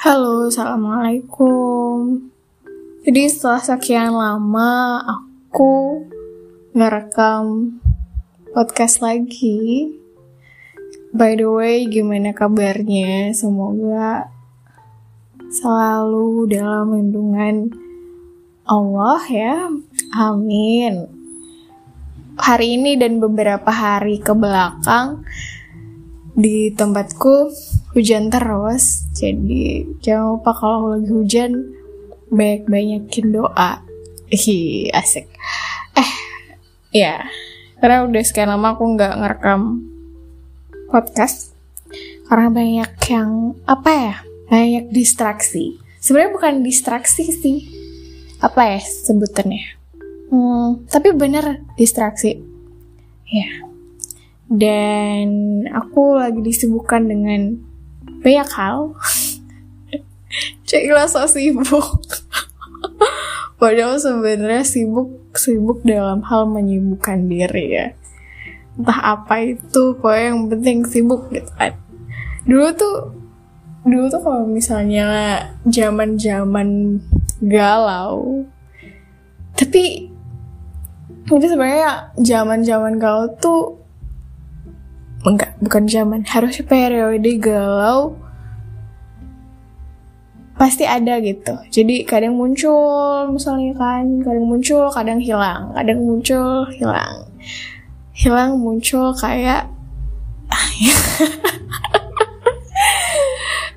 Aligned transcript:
Halo, 0.00 0.48
Assalamualaikum. 0.48 2.24
Jadi 3.04 3.28
setelah 3.28 3.60
sekian 3.60 4.16
lama 4.16 4.96
aku 4.96 6.00
ngerekam 6.72 7.76
podcast 8.56 9.04
lagi. 9.04 9.92
By 11.12 11.36
the 11.36 11.52
way, 11.52 11.84
gimana 11.84 12.32
kabarnya? 12.32 13.36
Semoga 13.36 14.32
selalu 15.52 16.48
dalam 16.48 16.96
lindungan 16.96 17.68
Allah 18.64 19.20
ya. 19.28 19.68
Amin. 20.16 21.12
Hari 22.40 22.80
ini 22.80 22.96
dan 22.96 23.20
beberapa 23.20 23.68
hari 23.68 24.16
ke 24.16 24.32
belakang 24.32 25.28
di 26.32 26.72
tempatku 26.72 27.52
hujan 27.90 28.30
terus 28.30 29.10
jadi 29.18 29.82
jangan 29.98 30.38
lupa 30.38 30.54
kalau 30.54 30.94
lagi 30.94 31.10
hujan 31.10 31.52
banyak 32.30 32.62
banyakin 32.70 33.26
doa. 33.34 33.82
Hi 34.30 34.58
asik. 34.94 35.26
Eh 35.98 36.10
ya 36.94 37.26
karena 37.82 38.06
udah 38.06 38.22
sekian 38.22 38.54
lama 38.54 38.78
aku 38.78 38.94
nggak 38.94 39.18
ngerekam 39.18 39.82
podcast 40.94 41.50
karena 42.30 42.46
banyak 42.54 42.90
yang 43.10 43.58
apa 43.66 43.90
ya 43.90 44.16
banyak 44.46 44.84
distraksi. 44.94 45.82
Sebenarnya 45.98 46.30
bukan 46.38 46.54
distraksi 46.62 47.26
sih 47.34 47.58
apa 48.38 48.78
ya 48.78 48.80
sebutannya? 48.80 49.82
Hmm, 50.30 50.86
tapi 50.86 51.10
bener 51.10 51.66
distraksi. 51.74 52.38
Ya. 53.26 53.66
Dan 54.50 55.62
aku 55.70 56.18
lagi 56.18 56.42
disibukkan 56.42 57.06
dengan 57.06 57.69
banyak 58.20 58.48
hal. 58.54 58.94
Ceklah 60.68 61.08
so 61.10 61.26
sibuk. 61.26 62.00
Padahal 63.60 64.00
sebenarnya 64.00 64.64
sibuk 64.64 65.20
sibuk 65.36 65.82
dalam 65.84 66.24
hal 66.24 66.48
menyibukkan 66.48 67.26
diri 67.26 67.66
ya. 67.76 67.86
Entah 68.78 69.18
apa 69.18 69.42
itu 69.44 69.98
pokoknya 69.98 70.24
yang 70.32 70.40
penting 70.48 70.78
sibuk 70.86 71.28
gitu 71.34 71.50
kan. 71.58 71.74
Dulu 72.46 72.68
tuh 72.72 72.96
dulu 73.84 74.12
tuh 74.12 74.20
kalau 74.20 74.44
misalnya 74.44 75.08
zaman 75.64 76.20
zaman 76.20 77.00
galau 77.40 78.44
tapi 79.56 80.12
itu 81.30 81.46
sebenarnya 81.48 82.12
zaman 82.20 82.60
zaman 82.60 83.00
galau 83.00 83.32
tuh 83.40 83.79
enggak 85.24 85.56
bukan 85.60 85.88
zaman. 85.88 86.24
Harusnya 86.24 86.64
periode 86.64 87.38
galau. 87.40 88.16
Pasti 90.56 90.84
ada 90.84 91.20
gitu. 91.24 91.56
Jadi 91.72 92.04
kadang 92.04 92.36
muncul 92.36 93.24
misalnya 93.32 93.72
kan 93.80 94.20
kadang 94.20 94.44
muncul 94.44 94.92
kadang 94.92 95.20
hilang. 95.20 95.72
Kadang 95.72 96.04
muncul 96.04 96.68
hilang. 96.76 97.24
Hilang 98.12 98.60
muncul 98.60 99.16
kayak 99.16 99.64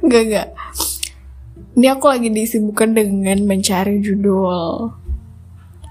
Gak 0.04 0.24
gak 0.28 0.52
ini 1.74 1.90
aku 1.90 2.06
lagi 2.06 2.30
disibukkan 2.30 2.94
dengan 2.94 3.50
mencari 3.50 3.98
judul. 3.98 4.94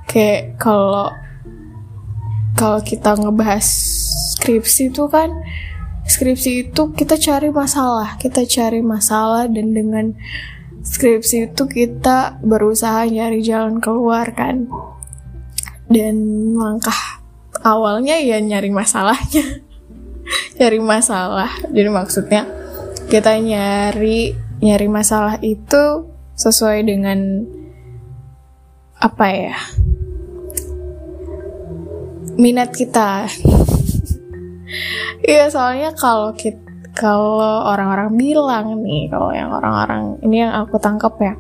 Kayak 0.07 0.63
kalau 0.63 1.11
kalau 2.55 2.79
kita 2.87 3.19
ngebahas 3.19 3.67
skripsi 4.43 4.91
itu 4.91 5.07
kan 5.07 5.31
skripsi 6.03 6.67
itu 6.67 6.83
kita 6.99 7.15
cari 7.15 7.55
masalah 7.55 8.19
kita 8.19 8.43
cari 8.43 8.83
masalah 8.83 9.47
dan 9.47 9.71
dengan 9.71 10.19
skripsi 10.83 11.55
itu 11.55 11.63
kita 11.71 12.43
berusaha 12.43 13.07
nyari 13.07 13.41
jalan 13.41 13.79
keluar 13.79 14.35
kan. 14.35 14.67
Dan 15.87 16.17
langkah 16.59 17.23
awalnya 17.63 18.19
ya 18.19 18.43
nyari 18.43 18.75
masalahnya 18.75 19.63
nyari 20.59 20.81
masalah. 20.83 21.51
Jadi 21.71 21.89
maksudnya 21.89 22.43
kita 23.07 23.39
nyari 23.39 24.35
nyari 24.63 24.89
masalah 24.91 25.39
itu 25.43 26.07
sesuai 26.39 26.87
dengan 26.87 27.47
apa 29.03 29.27
ya 29.35 29.59
minat 32.39 32.71
kita 32.71 33.27
Iya 35.23 35.53
soalnya 35.53 35.93
kalau 35.95 36.33
kita 36.33 36.73
kalau 36.93 37.73
orang-orang 37.73 38.13
bilang 38.21 38.85
nih 38.85 39.09
kalau 39.09 39.33
yang 39.33 39.49
orang-orang 39.49 40.21
ini 40.21 40.45
yang 40.45 40.53
aku 40.53 40.77
tangkap 40.77 41.17
ya. 41.21 41.35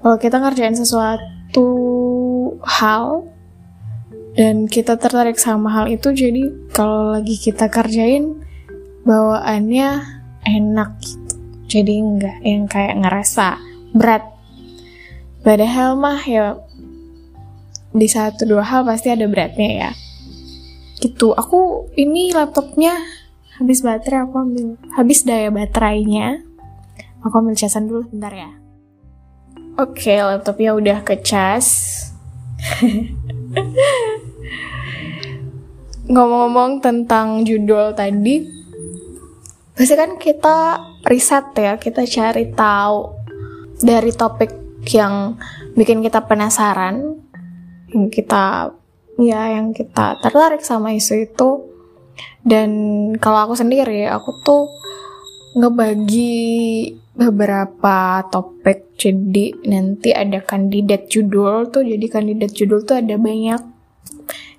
Kalau 0.00 0.16
kita 0.16 0.36
ngerjain 0.40 0.76
sesuatu 0.76 1.68
hal 2.64 3.26
dan 4.36 4.68
kita 4.68 4.96
tertarik 4.96 5.36
sama 5.40 5.72
hal 5.72 5.86
itu 5.88 6.12
jadi 6.12 6.52
kalau 6.72 7.16
lagi 7.16 7.36
kita 7.36 7.68
kerjain 7.68 8.40
bawaannya 9.04 9.88
enak 10.44 10.90
gitu. 11.04 11.34
Jadi 11.66 11.94
enggak 11.98 12.38
yang 12.46 12.64
kayak 12.70 12.96
ngerasa 13.02 13.60
berat. 13.92 14.24
Padahal 15.44 15.98
mah 15.98 16.20
ya 16.24 16.56
di 17.96 18.08
satu 18.08 18.44
dua 18.44 18.64
hal 18.64 18.84
pasti 18.84 19.08
ada 19.08 19.24
beratnya 19.24 19.88
ya 19.88 19.90
gitu. 21.00 21.32
Aku 21.36 21.90
ini 21.96 22.32
laptopnya 22.32 22.96
habis 23.56 23.80
baterai 23.80 24.28
aku 24.28 24.36
ambil 24.36 24.76
habis 24.96 25.24
daya 25.24 25.48
baterainya. 25.52 26.42
Aku 27.24 27.34
ambil 27.42 27.56
casan 27.56 27.88
dulu 27.88 28.06
bentar 28.10 28.32
ya. 28.32 28.50
Oke 29.76 30.16
laptopnya 30.16 30.72
udah 30.72 31.04
ke 31.04 31.20
cas 31.20 31.68
ngomong-ngomong 36.06 36.78
tentang 36.78 37.42
judul 37.42 37.90
tadi 37.98 38.46
pasti 39.74 39.94
kan 39.98 40.16
kita 40.16 40.80
riset 41.04 41.52
ya 41.58 41.76
kita 41.76 42.06
cari 42.06 42.48
tahu 42.54 43.12
dari 43.82 44.14
topik 44.14 44.54
yang 44.88 45.36
bikin 45.76 46.00
kita 46.00 46.24
penasaran 46.24 47.20
yang 47.92 48.08
kita 48.08 48.72
ya 49.16 49.56
yang 49.56 49.72
kita 49.72 50.20
tertarik 50.20 50.62
sama 50.64 50.92
isu 50.92 51.14
itu. 51.28 51.50
Dan 52.46 52.70
kalau 53.18 53.50
aku 53.50 53.54
sendiri 53.58 54.06
aku 54.06 54.30
tuh 54.40 54.70
ngebagi 55.56 56.94
beberapa 57.16 58.22
topik. 58.28 58.96
Jadi 58.96 59.52
nanti 59.68 60.12
ada 60.12 60.40
kandidat 60.40 61.08
judul 61.08 61.68
tuh 61.68 61.84
jadi 61.84 62.06
kandidat 62.08 62.52
judul 62.52 62.84
tuh 62.84 63.00
ada 63.00 63.16
banyak. 63.16 63.60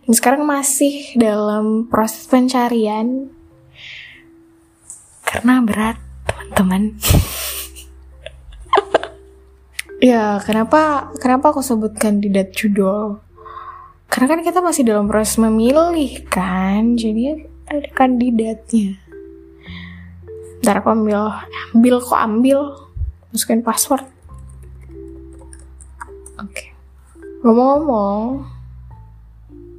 Dan 0.06 0.12
sekarang 0.13 0.45
masih 0.45 1.13
dalam 1.18 1.89
proses 1.89 2.25
pencarian. 2.29 3.29
Karena 5.25 5.62
berat 5.62 5.97
teman-teman. 6.25 6.84
Ya 9.97 10.38
kenapa 10.45 11.09
kenapa 11.18 11.50
aku 11.50 11.66
sebut 11.66 11.97
kandidat 11.97 12.53
judul 12.53 13.18
karena 14.07 14.28
kan 14.34 14.41
kita 14.41 14.59
masih 14.63 14.84
dalam 14.88 15.06
proses 15.06 15.38
memilih 15.38 16.23
kan 16.31 16.95
jadi 16.95 17.47
ada 17.68 17.88
kandidatnya 17.91 18.97
ntar 20.63 20.81
aku 20.81 20.90
ambil 20.91 21.31
ambil 21.75 21.95
kok 22.01 22.19
ambil 22.19 22.59
masukin 23.31 23.62
password 23.62 24.03
oke 26.40 26.50
okay. 26.50 26.73
ngomong-ngomong 27.44 28.47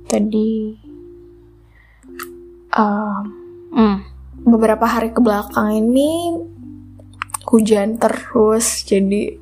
tadi 0.09 0.78
um, 2.72 3.25
hmm, 3.75 3.98
beberapa 4.48 4.86
hari 4.86 5.13
ke 5.13 5.21
belakang 5.21 5.77
ini 5.77 6.39
hujan 7.48 7.97
terus 7.97 8.84
jadi 8.84 9.36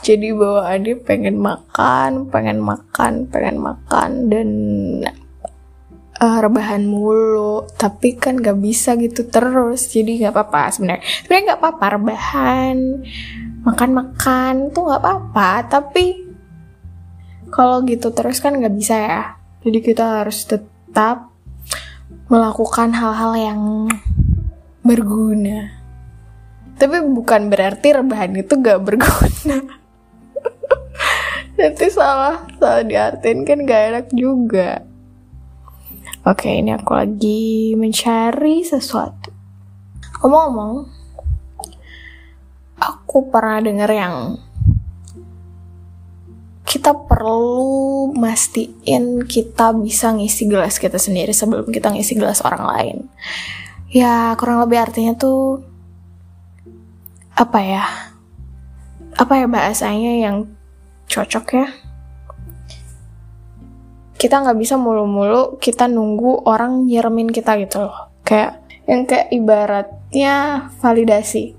jadi 0.00 0.32
bawaannya 0.32 1.02
pengen 1.04 1.36
makan 1.40 2.28
pengen 2.32 2.58
makan 2.62 3.28
pengen 3.28 3.56
makan 3.60 4.10
dan 4.28 4.48
uh, 6.20 6.38
rebahan 6.44 6.84
mulu. 6.84 7.64
Tapi 7.74 8.20
kan 8.20 8.36
gak 8.38 8.60
bisa 8.60 8.94
gitu 9.00 9.26
terus 9.26 9.88
jadi 9.90 10.28
nggak 10.28 10.34
apa-apa 10.36 10.62
sebenarnya. 10.76 11.02
Sebenarnya 11.24 11.44
nggak 11.50 11.60
apa-apa 11.64 11.86
rebahan 11.96 12.76
makan 13.60 13.90
makan 13.92 14.54
tuh 14.70 14.82
nggak 14.86 15.02
apa-apa. 15.02 15.50
Tapi 15.66 16.06
kalau 17.50 17.82
gitu 17.88 18.12
terus 18.12 18.38
kan 18.38 18.54
nggak 18.54 18.76
bisa 18.76 18.94
ya. 18.94 19.22
Jadi 19.64 19.78
kita 19.84 20.24
harus 20.24 20.44
tetap 20.44 21.32
melakukan 22.30 22.94
hal-hal 22.94 23.32
yang 23.34 23.60
berguna 24.86 25.79
tapi 26.80 26.96
bukan 27.04 27.52
berarti 27.52 27.92
rebahan 27.92 28.32
itu 28.40 28.56
gak 28.56 28.80
berguna. 28.80 29.60
Nanti 31.60 31.86
salah 31.92 32.48
salah 32.56 32.80
diartin 32.80 33.44
kan 33.44 33.68
gak 33.68 33.82
enak 33.92 34.06
juga. 34.16 34.80
Oke 36.24 36.48
ini 36.48 36.72
aku 36.72 36.96
lagi 36.96 37.76
mencari 37.76 38.64
sesuatu. 38.64 39.28
Ngomong-ngomong 40.24 40.88
aku 42.80 43.28
pernah 43.28 43.60
denger 43.60 43.90
yang 43.92 44.16
kita 46.64 46.96
perlu 46.96 48.08
mastiin 48.14 49.26
kita 49.28 49.76
bisa 49.76 50.16
ngisi 50.16 50.48
gelas 50.48 50.80
kita 50.80 50.96
sendiri 50.96 51.36
sebelum 51.36 51.68
kita 51.68 51.92
ngisi 51.92 52.16
gelas 52.16 52.40
orang 52.40 52.64
lain. 52.64 52.96
Ya, 53.90 54.38
kurang 54.38 54.62
lebih 54.62 54.78
artinya 54.78 55.18
tuh 55.18 55.66
apa 57.40 57.58
ya? 57.64 57.84
Apa 59.16 59.40
ya 59.40 59.46
bahasanya 59.48 60.20
yang 60.20 60.36
cocok 61.08 61.46
ya? 61.56 61.66
Kita 64.20 64.44
nggak 64.44 64.60
bisa 64.60 64.76
mulu-mulu 64.76 65.56
kita 65.56 65.88
nunggu 65.88 66.44
orang 66.44 66.84
nyeremin 66.84 67.32
kita 67.32 67.56
gitu 67.56 67.88
loh. 67.88 68.12
Kayak 68.20 68.60
yang 68.84 69.08
kayak 69.08 69.32
ibaratnya 69.32 70.68
validasi. 70.84 71.56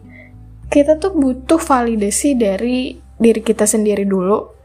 Kita 0.70 1.02
tuh 1.02 1.18
butuh 1.18 1.58
validasi 1.58 2.38
dari 2.38 2.94
diri 3.18 3.42
kita 3.42 3.66
sendiri 3.66 4.06
dulu 4.06 4.62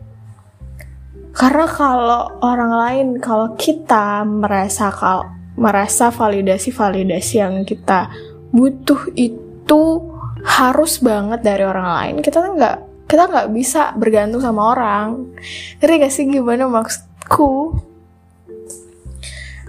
karena 1.37 1.69
kalau 1.69 2.41
orang 2.41 2.73
lain, 2.73 3.09
kalau 3.21 3.53
kita 3.61 4.25
merasa 4.25 4.89
kalau 4.89 5.29
merasa 5.53 6.09
validasi-validasi 6.09 7.35
yang 7.37 7.61
kita 7.69 8.09
butuh 8.57 9.13
itu 9.13 10.01
harus 10.47 11.03
banget 11.03 11.43
dari 11.43 11.67
orang 11.67 11.89
lain, 11.91 12.17
kita 12.23 12.39
nggak 12.39 12.77
kita 13.11 13.27
nggak 13.27 13.49
bisa 13.51 13.91
bergantung 13.99 14.43
sama 14.43 14.75
orang. 14.75 15.35
Ngerti 15.83 15.95
gak 16.03 16.13
sih 16.15 16.25
gimana 16.27 16.67
maksudku? 16.67 17.79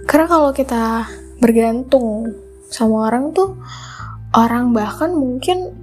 Karena 0.06 0.26
kalau 0.26 0.50
kita 0.54 1.06
bergantung 1.38 2.34
sama 2.70 3.10
orang 3.10 3.30
tuh, 3.34 3.58
orang 4.34 4.74
bahkan 4.74 5.14
mungkin 5.14 5.74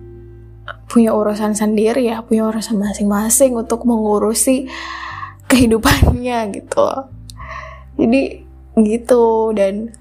punya 0.91 1.11
urusan 1.11 1.55
sendiri 1.55 2.07
ya, 2.07 2.23
punya 2.23 2.47
urusan 2.51 2.79
masing-masing 2.79 3.55
untuk 3.55 3.83
mengurusi 3.83 4.67
kehidupannya 5.45 6.39
gitu 6.57 6.87
jadi 7.95 8.43
gitu 8.75 9.55
dan 9.55 9.95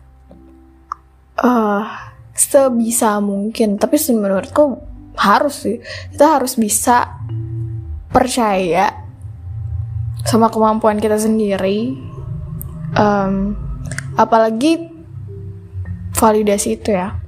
sebisa 2.35 3.19
mungkin. 3.23 3.81
Tapi 3.81 3.97
menurutku 4.13 4.83
harus 5.17 5.65
sih. 5.65 5.79
Kita 6.13 6.39
harus 6.39 6.59
bisa 6.59 7.23
percaya 8.11 8.91
sama 10.27 10.51
kemampuan 10.51 11.01
kita 11.01 11.17
sendiri. 11.17 11.95
Um, 12.95 13.59
apalagi 14.19 14.91
validasi 16.15 16.79
itu 16.79 16.95
ya. 16.95 17.19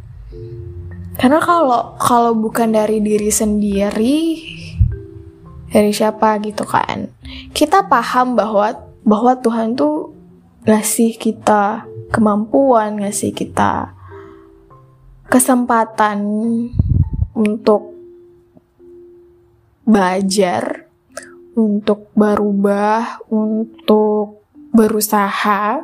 Karena 1.16 1.40
kalau 1.40 1.96
kalau 1.96 2.36
bukan 2.36 2.76
dari 2.76 3.00
diri 3.00 3.32
sendiri 3.32 4.16
dari 5.70 5.90
siapa 5.90 6.38
gitu 6.42 6.62
kan 6.62 7.10
kita 7.50 7.86
paham 7.90 8.38
bahwa 8.38 8.72
bahwa 9.02 9.32
Tuhan 9.38 9.74
tuh 9.74 10.14
ngasih 10.66 11.18
kita 11.18 11.86
kemampuan 12.10 13.02
ngasih 13.02 13.34
kita 13.34 13.95
kesempatan 15.26 16.20
untuk 17.34 17.94
belajar 19.86 20.86
untuk 21.56 22.12
berubah 22.12 23.24
untuk 23.32 24.44
berusaha 24.76 25.80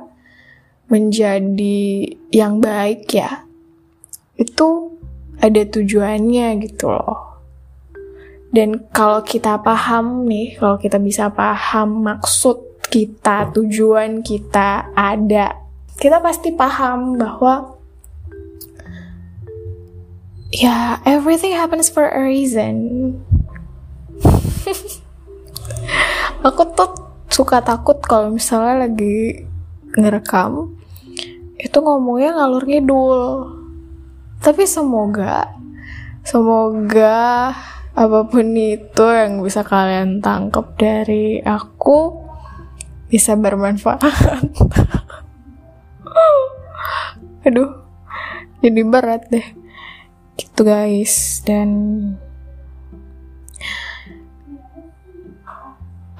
menjadi 0.93 2.13
yang 2.29 2.61
baik 2.61 3.09
ya. 3.09 3.49
Itu 4.37 5.01
ada 5.41 5.65
tujuannya 5.65 6.61
gitu 6.69 6.93
loh. 6.93 7.41
Dan 8.53 8.93
kalau 8.93 9.25
kita 9.25 9.65
paham 9.65 10.29
nih, 10.29 10.61
kalau 10.61 10.77
kita 10.77 11.01
bisa 11.01 11.33
paham 11.33 12.05
maksud 12.05 12.85
kita, 12.93 13.49
tujuan 13.57 14.21
kita 14.21 14.93
ada, 14.93 15.57
kita 15.97 16.21
pasti 16.21 16.53
paham 16.53 17.17
bahwa 17.17 17.72
ya 20.53 21.01
everything 21.09 21.57
happens 21.57 21.89
for 21.89 22.07
a 22.07 22.23
reason. 22.23 22.77
Aku 26.47 26.63
tuh 26.77 26.93
suka 27.33 27.65
takut 27.65 27.99
kalau 28.05 28.29
misalnya 28.29 28.87
lagi 28.87 29.49
ngerekam 29.97 30.77
itu 31.57 31.79
ngomongnya 31.81 32.37
ngalur 32.37 32.65
ngidul. 32.69 33.21
Tapi 34.43 34.67
semoga 34.69 35.49
semoga 36.23 37.51
apa 37.93 38.25
pun 38.25 38.57
itu 38.57 39.05
yang 39.05 39.45
bisa 39.45 39.61
kalian 39.67 40.25
tangkap 40.25 40.65
dari 40.81 41.45
aku 41.45 42.25
bisa 43.13 43.37
bermanfaat 43.37 44.01
aduh 47.45 47.85
jadi 48.65 48.81
berat 48.89 49.29
deh 49.29 49.45
gitu 50.53 50.69
guys 50.69 51.41
dan 51.49 51.69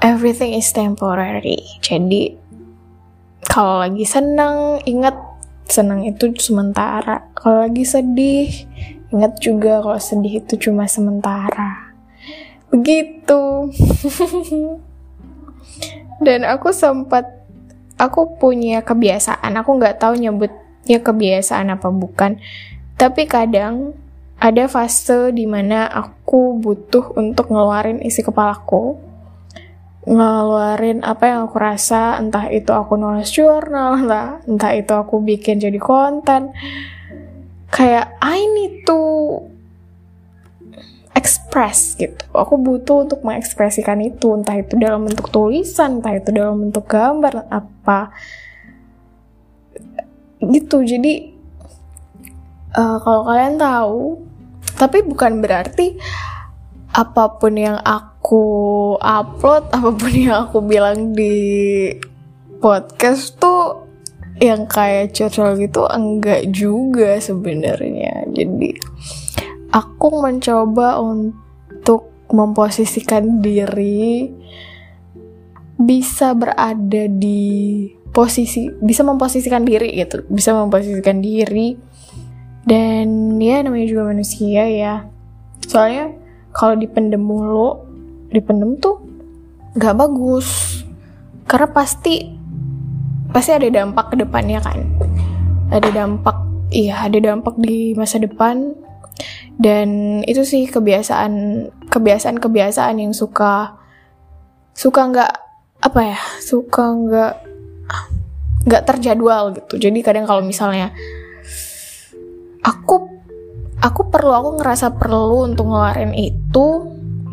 everything 0.01 0.57
is 0.57 0.73
temporary 0.73 1.61
jadi 1.85 2.35
kalau 3.45 3.85
lagi 3.85 4.09
senang 4.09 4.81
ingat 4.89 5.15
senang 5.69 6.09
itu 6.09 6.33
sementara 6.41 7.29
kalau 7.37 7.69
lagi 7.69 7.85
sedih 7.85 8.49
Ingat 9.13 9.45
juga 9.45 9.85
kalau 9.85 10.01
sedih 10.01 10.41
itu 10.41 10.57
cuma 10.57 10.89
sementara. 10.89 11.93
Begitu. 12.73 13.69
Dan 16.25 16.49
aku 16.49 16.73
sempat, 16.73 17.29
aku 18.01 18.41
punya 18.41 18.81
kebiasaan, 18.81 19.53
aku 19.61 19.77
nggak 19.77 20.01
tahu 20.01 20.17
nyebutnya 20.17 21.05
kebiasaan 21.05 21.77
apa 21.77 21.93
bukan. 21.93 22.41
Tapi 22.97 23.29
kadang 23.29 23.93
ada 24.43 24.67
fase 24.67 25.31
di 25.31 25.47
mana 25.47 25.87
aku 25.87 26.59
butuh 26.59 27.15
untuk 27.15 27.55
ngeluarin 27.55 28.03
isi 28.03 28.27
kepalaku 28.27 28.99
ngeluarin 30.03 31.07
apa 31.07 31.31
yang 31.31 31.47
aku 31.47 31.63
rasa 31.63 32.19
entah 32.19 32.51
itu 32.51 32.75
aku 32.75 32.99
nulis 32.99 33.31
jurnal 33.31 34.03
lah 34.03 34.43
entah 34.51 34.75
itu 34.75 34.91
aku 34.91 35.23
bikin 35.23 35.63
jadi 35.63 35.79
konten 35.79 36.51
kayak 37.71 38.19
I 38.19 38.43
need 38.51 38.83
to 38.91 38.99
express 41.23 41.95
gitu. 42.01 42.25
Aku 42.33 42.59
butuh 42.59 43.07
untuk 43.07 43.21
mengekspresikan 43.23 44.01
itu, 44.01 44.33
entah 44.33 44.57
itu 44.57 44.75
dalam 44.75 45.05
bentuk 45.05 45.29
tulisan, 45.29 46.01
entah 46.01 46.17
itu 46.17 46.33
dalam 46.33 46.69
bentuk 46.69 46.89
gambar, 46.89 47.47
apa 47.53 48.11
gitu. 50.41 50.83
Jadi 50.83 51.31
uh, 52.75 52.99
kalau 53.05 53.23
kalian 53.29 53.61
tahu, 53.61 54.01
tapi 54.83 55.07
bukan 55.07 55.39
berarti 55.39 55.95
apa 56.91 57.39
pun 57.39 57.55
yang 57.55 57.79
aku 57.87 58.43
upload, 58.99 59.71
apa 59.71 59.95
pun 59.95 60.11
yang 60.11 60.51
aku 60.51 60.59
bilang 60.59 61.15
di 61.15 61.95
podcast 62.59 63.39
tuh 63.39 63.87
yang 64.43 64.67
kayak 64.67 65.15
curcol 65.15 65.55
gitu 65.55 65.87
enggak 65.87 66.51
juga 66.51 67.15
sebenarnya. 67.23 68.27
Jadi 68.35 68.75
aku 69.71 70.19
mencoba 70.19 70.99
untuk 70.99 72.11
memposisikan 72.35 73.39
diri 73.39 74.35
bisa 75.79 76.35
berada 76.35 77.07
di 77.07 77.87
posisi 78.11 78.69
bisa 78.83 79.07
memposisikan 79.07 79.65
diri 79.65 79.97
gitu 79.97 80.23
bisa 80.29 80.53
memposisikan 80.53 81.25
diri 81.25 81.75
dan 82.63 83.39
ya 83.43 83.63
namanya 83.63 83.87
juga 83.91 84.03
manusia 84.15 84.63
ya. 84.71 84.95
Soalnya 85.67 86.15
kalau 86.55 86.79
dipendem 86.79 87.23
mulu 87.23 87.83
dipendem 88.31 88.79
tuh 88.79 89.03
nggak 89.75 89.95
bagus. 89.99 90.81
Karena 91.47 91.69
pasti 91.75 92.23
pasti 93.35 93.51
ada 93.51 93.67
dampak 93.67 94.15
ke 94.15 94.17
depannya 94.23 94.63
kan. 94.63 94.79
Ada 95.75 95.91
dampak 95.91 96.37
iya 96.71 97.03
ada 97.03 97.19
dampak 97.19 97.59
di 97.59 97.99
masa 97.99 98.23
depan. 98.23 98.79
Dan 99.59 100.23
itu 100.25 100.47
sih 100.47 100.71
kebiasaan 100.71 101.67
kebiasaan 101.91 102.39
kebiasaan 102.41 102.97
yang 103.03 103.13
suka 103.13 103.77
suka 104.73 105.01
nggak 105.13 105.33
apa 105.83 106.01
ya 106.15 106.21
suka 106.41 106.85
nggak 106.95 107.35
nggak 108.71 108.83
terjadwal 108.87 109.51
gitu. 109.51 109.83
Jadi 109.83 109.99
kadang 110.01 110.25
kalau 110.31 110.41
misalnya 110.47 110.95
aku 112.63 113.11
aku 113.83 114.01
perlu 114.09 114.33
aku 114.33 114.51
ngerasa 114.63 114.95
perlu 114.95 115.47
untuk 115.47 115.69
ngeluarin 115.69 116.15
itu 116.15 116.87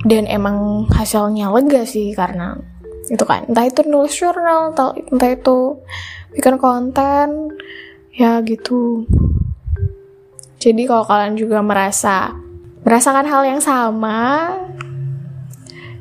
dan 0.03 0.25
emang 0.25 0.89
hasilnya 0.89 1.53
lega 1.53 1.85
sih 1.85 2.11
karena 2.17 2.57
itu 3.09 3.23
kan. 3.25 3.45
Entah 3.49 3.65
itu 3.65 3.81
nulis 3.85 4.13
jurnal 4.13 4.73
entah, 4.73 4.93
entah 4.93 5.31
itu 5.33 5.77
bikin 6.33 6.57
konten 6.61 7.53
ya 8.13 8.41
gitu. 8.45 9.05
Jadi 10.59 10.83
kalau 10.85 11.07
kalian 11.07 11.39
juga 11.39 11.63
merasa 11.63 12.35
merasakan 12.83 13.27
hal 13.27 13.41
yang 13.47 13.61
sama 13.63 14.51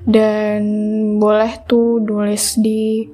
dan 0.08 0.62
boleh 1.20 1.52
tuh 1.68 2.00
nulis 2.00 2.56
di 2.58 3.04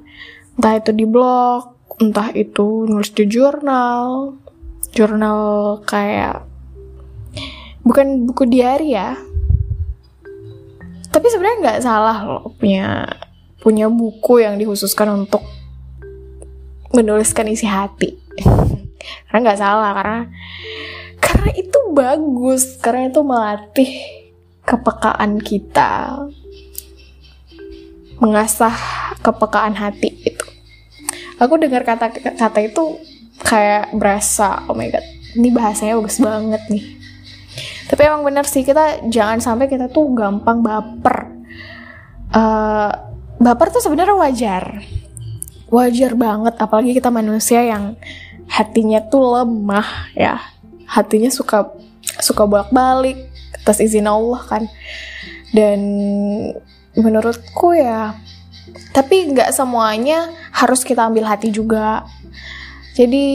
entah 0.55 0.79
itu 0.79 0.91
di 0.95 1.05
blog 1.05 1.75
entah 1.99 2.31
itu 2.35 2.87
nulis 2.87 3.11
di 3.11 3.27
jurnal 3.27 4.35
jurnal 4.95 5.83
kayak 5.85 6.47
bukan 7.83 8.31
buku 8.31 8.47
diary 8.47 8.95
ya. 8.95 9.19
Tapi 11.11 11.27
sebenarnya 11.31 11.59
nggak 11.63 11.83
salah 11.83 12.19
loh 12.23 12.55
punya 12.59 13.07
punya 13.63 13.91
buku 13.91 14.43
yang 14.43 14.59
dikhususkan 14.59 15.27
untuk 15.27 15.43
menuliskan 16.95 17.51
isi 17.51 17.67
hati. 17.67 18.15
Karena 19.29 19.39
nggak 19.51 19.61
salah 19.61 19.91
karena 19.93 20.21
karena 21.21 21.51
itu 21.59 21.79
bagus 21.93 22.79
karena 22.79 23.11
itu 23.11 23.21
melatih 23.21 23.91
kepekaan 24.65 25.43
kita. 25.43 26.25
Mengasah 28.23 28.73
kepekaan 29.21 29.75
hati 29.75 30.15
itu 30.23 30.55
aku 31.39 31.59
dengar 31.59 31.83
kata 31.83 32.11
kata 32.15 32.61
itu 32.63 32.99
kayak 33.45 33.93
berasa 33.93 34.65
oh 34.67 34.75
my 34.75 34.89
god 34.89 35.05
ini 35.35 35.51
bahasanya 35.51 35.99
bagus 35.99 36.23
banget 36.23 36.63
nih. 36.71 36.85
Tapi 37.91 38.01
emang 38.07 38.23
bener 38.23 38.47
sih 38.47 38.63
kita 38.63 39.07
jangan 39.11 39.43
sampai 39.43 39.67
kita 39.67 39.91
tuh 39.91 40.15
gampang 40.15 40.63
baper. 40.63 41.31
Uh, 42.35 42.91
baper 43.43 43.69
tuh 43.75 43.83
sebenarnya 43.83 44.15
wajar. 44.15 44.65
Wajar 45.69 46.15
banget 46.15 46.55
apalagi 46.59 46.95
kita 46.95 47.11
manusia 47.11 47.67
yang 47.67 47.99
hatinya 48.47 49.03
tuh 49.11 49.43
lemah 49.43 50.15
ya. 50.15 50.39
Hatinya 50.87 51.29
suka 51.35 51.75
suka 52.23 52.47
bolak-balik 52.47 53.19
atas 53.59 53.83
izin 53.83 54.07
Allah 54.07 54.41
kan. 54.47 54.71
Dan 55.51 55.79
menurutku 56.95 57.75
ya 57.75 58.15
tapi 58.95 59.35
nggak 59.35 59.51
semuanya 59.51 60.31
harus 60.55 60.87
kita 60.87 61.11
ambil 61.11 61.27
hati 61.27 61.51
juga 61.51 62.07
jadi 62.95 63.27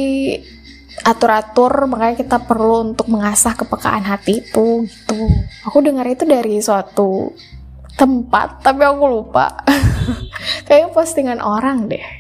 atur-atur 1.04 1.88
makanya 1.88 2.16
kita 2.20 2.38
perlu 2.44 2.92
untuk 2.92 3.08
mengasah 3.08 3.56
kepekaan 3.56 4.04
hati 4.04 4.44
itu 4.44 4.88
gitu. 4.88 5.20
Aku 5.68 5.80
dengar 5.80 6.08
itu 6.08 6.28
dari 6.28 6.60
suatu 6.60 7.32
tempat 7.96 8.64
tapi 8.64 8.84
aku 8.84 9.06
lupa. 9.08 9.64
Kayaknya 10.68 10.90
postingan 10.96 11.40
orang 11.44 11.92
deh 11.92 12.20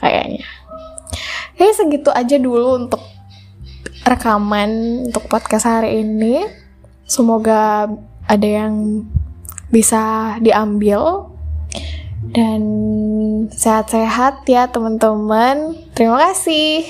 kayaknya. 0.00 0.46
Kayak 1.56 1.74
segitu 1.74 2.10
aja 2.12 2.36
dulu 2.36 2.86
untuk 2.86 3.02
rekaman 4.04 5.02
untuk 5.10 5.24
podcast 5.26 5.66
hari 5.66 6.04
ini. 6.04 6.44
Semoga 7.08 7.90
ada 8.28 8.46
yang 8.46 9.06
bisa 9.72 10.36
diambil. 10.44 11.32
Dan 12.26 12.62
sehat-sehat 13.54 14.44
ya 14.50 14.66
teman-teman 14.66 15.78
terima 15.96 16.28
kasih 16.28 16.84